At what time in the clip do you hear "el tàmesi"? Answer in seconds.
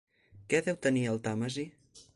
1.11-1.69